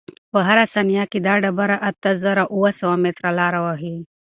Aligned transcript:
په 0.31 0.39
هره 0.47 0.65
ثانیه 0.73 1.03
کې 1.11 1.19
دا 1.27 1.33
ډبره 1.43 1.77
اته 1.89 2.09
زره 2.23 2.43
اوه 2.53 2.71
سوه 2.79 2.95
متره 3.03 3.29
لاره 3.39 3.59
وهي. 3.65 3.95